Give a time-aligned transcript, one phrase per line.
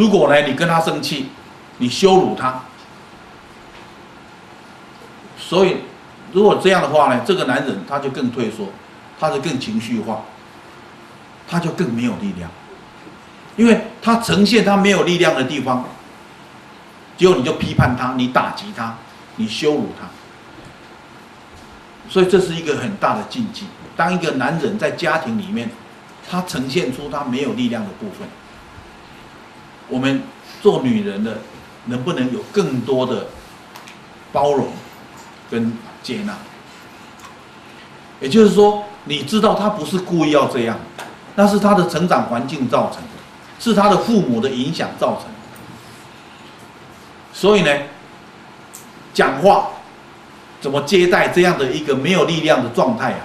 [0.00, 1.28] 如果呢，你跟他生气，
[1.76, 2.62] 你羞辱他，
[5.36, 5.76] 所以
[6.32, 8.68] 如果这样的话呢，这个男人他就更退缩，
[9.18, 10.22] 他就更情绪化，
[11.46, 12.50] 他就更没有力量，
[13.56, 15.84] 因为他呈现他没有力量的地方，
[17.18, 18.96] 结果你就批判他，你打击他，
[19.36, 20.08] 你羞辱他，
[22.08, 23.66] 所以这是一个很大的禁忌。
[23.98, 25.68] 当一个男人在家庭里面，
[26.26, 28.26] 他呈现出他没有力量的部分。
[29.90, 30.22] 我们
[30.62, 31.38] 做女人的，
[31.86, 33.26] 能不能有更多的
[34.32, 34.68] 包容
[35.50, 35.72] 跟
[36.02, 36.34] 接纳？
[38.20, 40.78] 也就是说，你知道他不是故意要这样，
[41.34, 43.08] 那是他的成长环境造成的，
[43.58, 45.38] 是他的父母的影响造成的。
[47.32, 47.70] 所以呢，
[49.12, 49.70] 讲话
[50.60, 53.20] 怎么接待这样的一个没有力量的状态啊，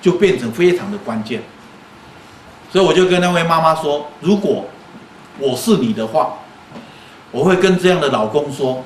[0.00, 1.42] 就变成非常的关键。
[2.72, 4.64] 所以我就跟那位妈妈说，如果
[5.38, 6.34] 我是你的话，
[7.30, 8.84] 我会跟这样的老公说：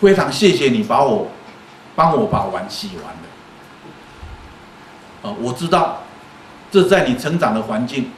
[0.00, 1.28] 非常谢谢你把我
[1.94, 3.10] 帮我把碗洗完了。
[5.22, 6.02] 啊，我知道
[6.70, 8.10] 这在你成长的环境，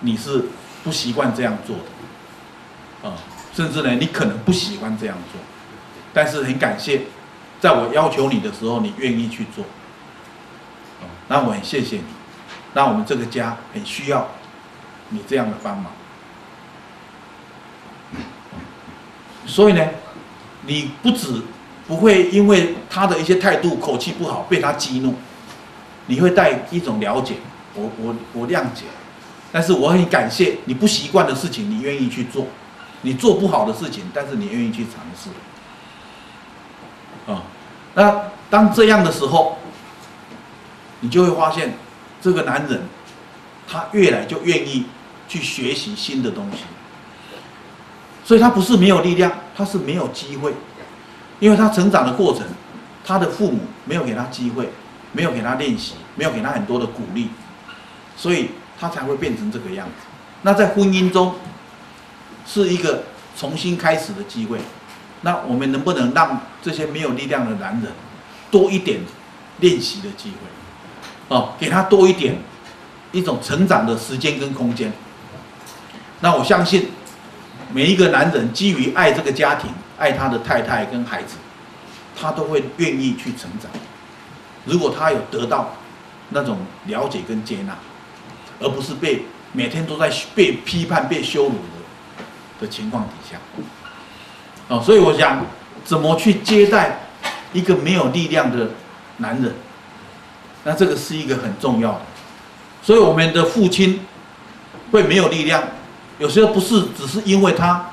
[0.00, 0.46] 你是
[0.84, 3.14] 不习惯这样做的，啊，
[3.54, 5.40] 甚至呢，你可能不喜欢这样做，
[6.12, 7.02] 但是很感谢，
[7.60, 9.64] 在我要求你的时候，你愿意去做，
[11.28, 12.04] 那我很谢谢你，
[12.74, 14.28] 那我们这个家很需要。
[15.10, 15.90] 你这样的帮忙，
[19.46, 19.82] 所以呢，
[20.66, 21.40] 你不止
[21.86, 25.14] 不会因为他的一些态度、口气不好被他激怒，
[26.06, 27.36] 你会带一种了解，
[27.74, 28.84] 我我我谅解，
[29.50, 32.46] 但是我很感谢你不习惯的事情，你愿意去做，
[33.00, 35.30] 你做不好的事情，但是你愿意去尝试，
[37.32, 37.42] 啊，
[37.94, 39.56] 那当这样的时候，
[41.00, 41.72] 你就会发现
[42.20, 42.82] 这个男人，
[43.66, 44.84] 他越来就愿意。
[45.28, 46.64] 去学习新的东西，
[48.24, 50.54] 所以他不是没有力量，他是没有机会，
[51.38, 52.46] 因为他成长的过程，
[53.04, 54.70] 他的父母没有给他机会，
[55.12, 57.28] 没有给他练习，没有给他很多的鼓励，
[58.16, 58.50] 所以
[58.80, 60.06] 他才会变成这个样子。
[60.42, 61.34] 那在婚姻中，
[62.46, 63.04] 是一个
[63.36, 64.58] 重新开始的机会。
[65.22, 67.92] 那我们能不能让这些没有力量的男人
[68.50, 69.00] 多一点
[69.58, 71.36] 练习的机会？
[71.36, 72.38] 哦，给他多一点
[73.10, 74.92] 一种成长的时间跟空间。
[76.20, 76.88] 那我相信，
[77.72, 81.36] 每一个男人基于爱这个家庭，爱他的太太跟孩子，
[82.20, 83.70] 他都会愿意去成长。
[84.64, 85.74] 如果他有得到
[86.30, 87.76] 那种了解跟接纳，
[88.58, 92.24] 而不是被每天都在被批判、被羞辱的
[92.60, 93.38] 的情况底下，
[94.66, 95.46] 哦，所以我想
[95.84, 96.98] 怎么去接待
[97.52, 98.70] 一个没有力量的
[99.18, 99.54] 男人，
[100.64, 102.00] 那这个是一个很重要的。
[102.82, 104.00] 所以我们的父亲
[104.90, 105.62] 会没有力量。
[106.18, 107.90] 有时候不是只是因为他，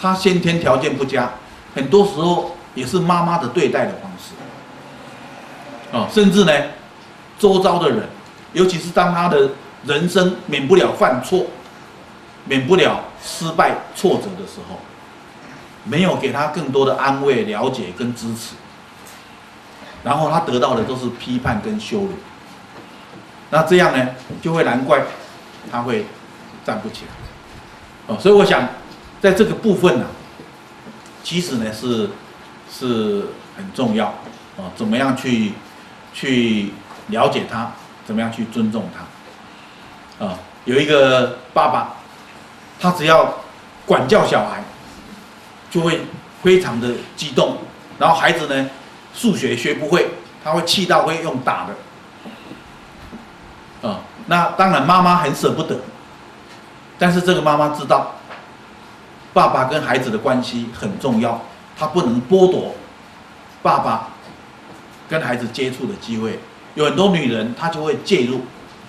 [0.00, 1.30] 他先天条件不佳，
[1.74, 6.52] 很多时候也是妈妈的对待的方式，啊，甚至呢，
[7.38, 8.06] 周遭的人，
[8.52, 9.50] 尤其是当他的
[9.84, 11.46] 人生免不了犯错，
[12.44, 14.78] 免不了失败挫折的时候，
[15.84, 18.56] 没有给他更多的安慰、了解跟支持，
[20.04, 22.10] 然后他得到的都是批判跟羞辱，
[23.48, 24.06] 那这样呢，
[24.42, 25.02] 就会难怪
[25.72, 26.04] 他会
[26.64, 27.27] 站不起来。
[28.08, 28.66] 哦，所以我想，
[29.20, 30.06] 在这个部分呢，
[31.22, 32.08] 其实呢是
[32.72, 34.06] 是很重要
[34.56, 34.64] 哦。
[34.74, 35.52] 怎么样去
[36.14, 36.72] 去
[37.08, 37.70] 了解他？
[38.06, 38.88] 怎么样去尊重
[40.18, 40.24] 他？
[40.24, 41.96] 啊，有一个爸爸，
[42.80, 43.34] 他只要
[43.84, 44.64] 管教小孩，
[45.70, 46.00] 就会
[46.42, 47.58] 非常的激动，
[47.98, 48.70] 然后孩子呢
[49.14, 50.08] 数学学不会，
[50.42, 51.74] 他会气到会用打的。
[53.86, 55.78] 啊，那当然妈妈很舍不得。
[56.98, 58.12] 但是这个妈妈知道，
[59.32, 61.40] 爸爸跟孩子的关系很重要，
[61.76, 62.74] 她不能剥夺
[63.62, 64.08] 爸爸
[65.08, 66.38] 跟孩子接触的机会。
[66.74, 68.40] 有很多女人，她就会介入，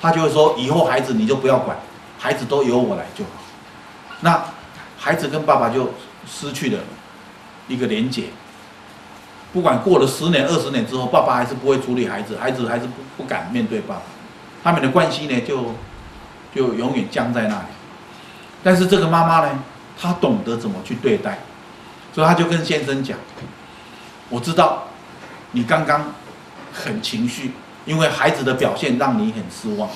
[0.01, 1.77] 她就会说：“以后孩子你就不要管，
[2.17, 3.29] 孩子都由我来就好。”
[4.21, 4.43] 那
[4.97, 5.93] 孩子跟爸爸就
[6.27, 6.79] 失去了
[7.67, 8.25] 一个连结。
[9.53, 14.01] 不管过了十年、二十年之后，爸爸还是不会处理孩子，孩子还是不不敢面对爸爸，
[14.63, 15.73] 他们的关系呢，就
[16.53, 17.65] 就永远僵在那里。
[18.61, 19.63] 但是这个妈妈呢，
[19.97, 21.39] 她懂得怎么去对待，
[22.13, 23.17] 所以她就跟先生讲
[24.27, 24.87] ：“我知道
[25.51, 26.13] 你刚刚
[26.73, 27.53] 很情绪，
[27.85, 29.89] 因为孩子的表现让你很失望。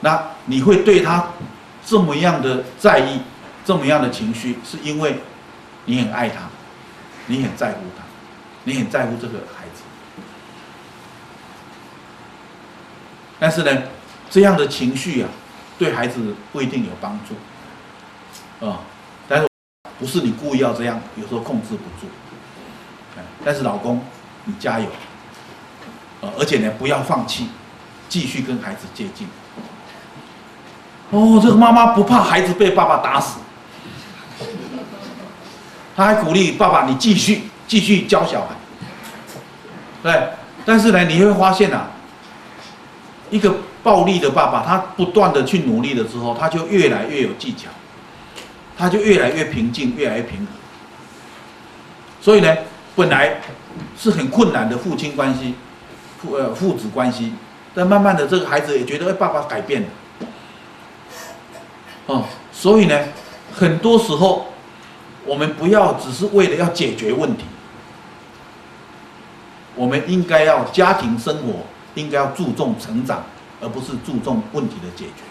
[0.00, 1.28] 那你会对他
[1.84, 3.20] 这么样的在意，
[3.64, 5.20] 这么样的情绪，是因为
[5.84, 6.48] 你很爱他，
[7.26, 8.04] 你很在乎他，
[8.64, 9.82] 你很在乎这个孩子。
[13.38, 13.82] 但是呢？”
[14.28, 15.28] 这样的情绪啊，
[15.78, 18.80] 对孩子不一定有帮助，啊，
[19.28, 19.46] 但是
[19.98, 22.10] 不是你故意要这样，有时候控制不住，
[23.44, 24.02] 但是老公，
[24.44, 24.86] 你加油，
[26.20, 27.48] 呃，而且呢，不要放弃，
[28.08, 29.28] 继续跟孩子接近。
[31.10, 33.38] 哦，这个妈妈不怕孩子被爸爸打死，
[35.94, 38.56] 她还鼓励爸爸，你继续继续教小孩，
[40.02, 40.28] 对，
[40.64, 41.90] 但是呢，你会发现啊，
[43.30, 43.54] 一个。
[43.86, 47.68] 暴力的爸爸，他不断的去努力的时候，他就越来越有技巧，
[48.76, 50.46] 他就越来越平静，越来越平和。
[52.20, 52.52] 所以呢，
[52.96, 53.40] 本来
[53.96, 55.54] 是很困难的父亲关系，
[56.18, 57.32] 父呃父子关系，
[57.76, 59.88] 但慢慢的这个孩子也觉得，哎，爸爸改变了。
[62.06, 63.04] 哦，所以呢，
[63.54, 64.48] 很多时候
[65.24, 67.44] 我们不要只是为了要解决问题，
[69.76, 71.60] 我们应该要家庭生活
[71.94, 73.22] 应该要注重成长。
[73.60, 75.22] 而不是注重问题的解决，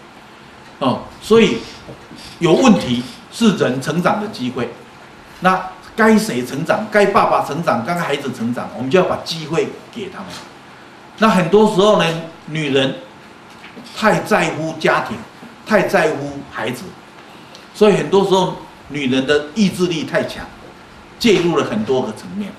[0.80, 1.60] 哦，所以
[2.40, 4.70] 有问题是人成长的机会。
[5.42, 6.86] 那该谁成长？
[6.92, 10.28] 该爸爸成长，该孩子成长，我们就要把机会给他们。
[11.20, 12.06] 那很多时候呢，
[12.48, 12.96] 女人
[13.96, 15.16] 太在乎家庭，
[15.66, 16.84] 太在乎孩子，
[17.74, 18.56] 所以很多时候
[18.90, 20.44] 女人的意志力太强，
[21.20, 22.52] 介入了很多个层面，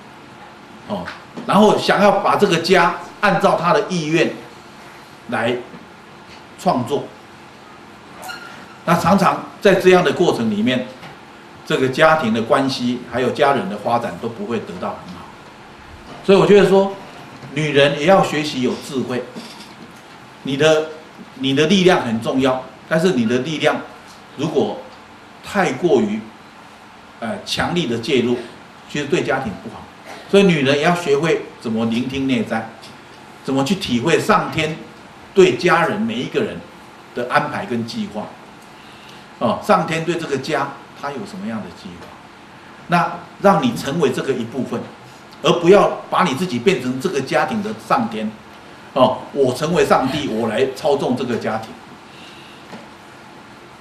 [0.86, 1.04] 哦，
[1.44, 4.32] 然后想要把这个家按照她的意愿。
[5.28, 5.56] 来
[6.58, 7.04] 创作，
[8.84, 10.86] 那常常在这样的过程里面，
[11.66, 15.26] 这个家庭的关系还有家人的发展都不会得到很好，
[16.24, 16.92] 所以我觉得说，
[17.54, 19.24] 女人也要学习有智慧。
[20.44, 20.90] 你的
[21.40, 23.80] 你的力量很重要，但是你的力量
[24.36, 24.80] 如果
[25.44, 26.20] 太过于
[27.18, 28.38] 呃强力的介入，
[28.88, 29.82] 其实对家庭不好。
[30.30, 32.70] 所以女人也要学会怎么聆听内在，
[33.44, 34.76] 怎么去体会上天。
[35.36, 36.56] 对家人每一个人
[37.14, 38.26] 的安排跟计划，
[39.38, 40.68] 哦，上天对这个家
[40.98, 42.06] 他有什么样的计划？
[42.86, 44.80] 那让你成为这个一部分，
[45.42, 48.32] 而不要把你自己变成这个家庭的上天，
[48.94, 51.68] 哦，我成为上帝，我来操纵这个家庭。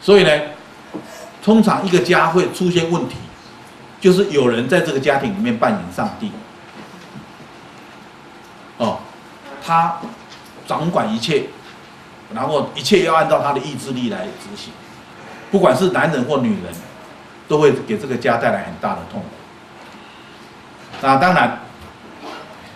[0.02, 0.30] 所以呢，
[1.42, 3.16] 通常一个家会出现问题，
[4.02, 6.32] 就是有人在这个家庭里面扮演上帝，
[8.78, 9.00] 哦，
[9.66, 9.96] 他。
[10.68, 11.44] 掌管一切，
[12.34, 14.74] 然后一切要按照他的意志力来执行，
[15.52, 16.74] 不管是男人或女人，
[17.48, 19.28] 都会给这个家带来很大的痛苦。
[21.02, 21.60] 那当然，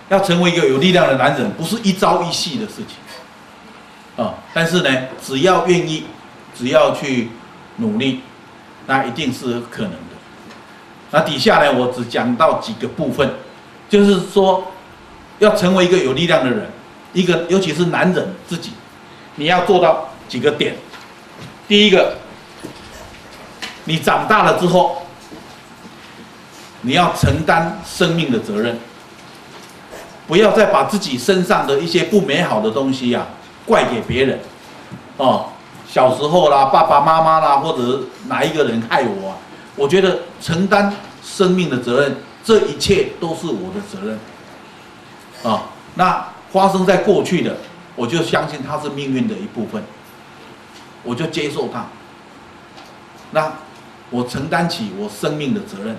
[0.09, 4.89] 要成为一个有力量的男人，不是一朝一夕的事情，啊，但是呢，
[5.21, 6.05] 只要愿意，
[6.55, 7.29] 只要去
[7.77, 8.21] 努力，
[8.85, 9.97] 那一定是可能的。
[11.11, 13.33] 那底下呢，我只讲到几个部分，
[13.89, 14.71] 就是说，
[15.39, 16.69] 要成为一个有力量的人。
[17.13, 18.71] 一个，尤其是男人自己，
[19.35, 20.75] 你要做到几个点。
[21.67, 22.17] 第一个，
[23.85, 25.03] 你长大了之后，
[26.81, 28.77] 你要承担生命的责任，
[30.27, 33.25] 不要再把自己身上的一些不美好的东西、啊，
[33.65, 34.39] 怪给别人。
[35.17, 35.47] 哦，
[35.87, 39.35] 小时候啦，爸爸妈妈啦，或者哪一个人害我啊？
[39.75, 44.15] 我觉得承担生命的责任，这一切都是我的责任。
[45.41, 45.61] 啊、哦，
[45.95, 46.23] 那。
[46.51, 47.57] 发生在过去的，
[47.95, 49.83] 我就相信它是命运的一部分，
[51.03, 51.85] 我就接受它。
[53.31, 53.53] 那
[54.09, 55.95] 我承担起我生命的责任，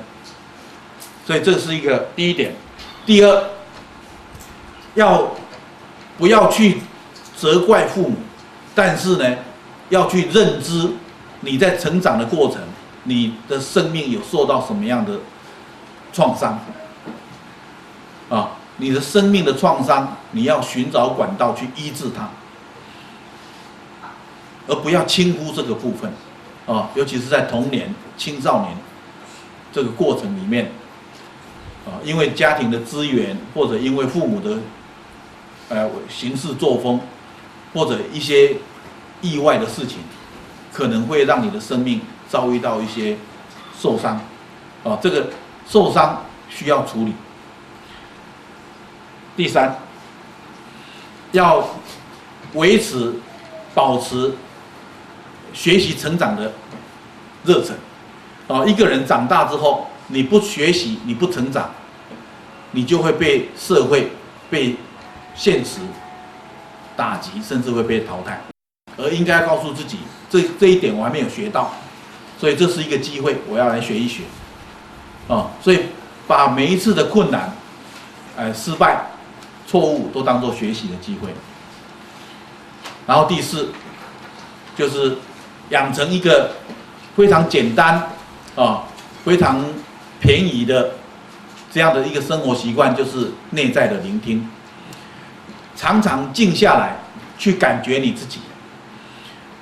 [1.24, 2.54] 所以这是一个第一点。
[3.06, 3.44] 第二，
[4.94, 5.30] 要
[6.18, 6.78] 不要去
[7.36, 8.16] 责怪父母？
[8.74, 9.36] 但是呢，
[9.88, 10.90] 要去认知
[11.40, 12.60] 你在成长的过程，
[13.04, 15.18] 你的生命有受到什么样的
[16.12, 16.58] 创伤
[18.28, 18.50] 啊？
[18.80, 22.30] 你的生命的创伤，你要寻找管道去医治它，
[24.66, 26.10] 而不要轻忽这个部分，
[26.66, 28.76] 啊，尤其是在童年、青少年
[29.70, 30.72] 这个过程里面，
[31.84, 34.58] 啊，因为家庭的资源，或者因为父母的，
[35.68, 37.00] 呃，行事作风，
[37.74, 38.56] 或者一些
[39.20, 39.98] 意外的事情，
[40.72, 43.18] 可能会让你的生命遭遇到一些
[43.78, 44.18] 受伤，
[44.84, 45.28] 啊，这个
[45.68, 47.12] 受伤需要处理。
[49.36, 49.78] 第三，
[51.32, 51.64] 要
[52.54, 53.14] 维持、
[53.74, 54.32] 保持
[55.52, 56.52] 学习成长的
[57.44, 57.74] 热忱。
[58.48, 61.70] 哦，一个人长大之后，你不学习，你不成长，
[62.72, 64.10] 你就会被社会、
[64.50, 64.76] 被
[65.34, 65.78] 现实
[66.96, 68.40] 打击，甚至会被淘汰。
[68.98, 71.72] 而应该告诉自己，这这一点我还没有学到，
[72.38, 74.24] 所以这是一个机会，我要来学一学。
[75.28, 75.84] 哦，所以
[76.26, 77.52] 把每一次的困难、
[78.36, 79.06] 呃，失败。
[79.70, 81.28] 错误都当做学习的机会，
[83.06, 83.68] 然后第四，
[84.76, 85.16] 就是
[85.68, 86.50] 养成一个
[87.14, 88.10] 非常简单
[88.56, 88.82] 啊、
[89.24, 89.64] 非常
[90.18, 90.94] 便宜的
[91.70, 94.44] 这样的一个生活习惯，就是内在的聆听。
[95.76, 96.96] 常常静下来，
[97.38, 98.40] 去感觉你自己；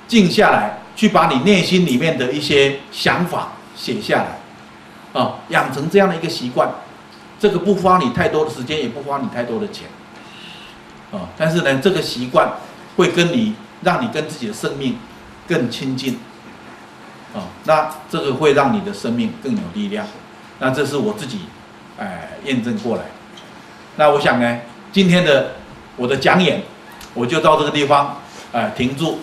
[0.07, 6.67] 静下来，去把你内心里面的一些想法写下来，啊，养成这样的一个习惯。
[7.39, 9.87] 这个不花你太多的时间，也不花你太多的钱，
[11.11, 12.51] 啊，但是呢，这个习惯
[12.97, 14.97] 会跟你，让你跟自己的生命
[15.47, 16.19] 更亲近，
[17.33, 20.05] 啊，那这个会让你的生命更有力量。
[20.59, 21.39] 那这是我自己，
[21.97, 23.03] 哎，验证过来。
[23.95, 24.59] 那我想呢，
[24.91, 25.55] 今天的
[25.95, 26.61] 我的讲演，
[27.13, 28.17] 我就到这个地方，
[28.51, 29.19] 哎，停住。